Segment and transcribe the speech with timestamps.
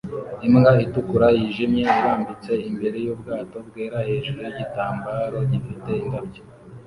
[0.47, 6.41] Imbwa itukura-yijimye irambitse imbere yubwato bwera hejuru yigitambaro gifite indabyo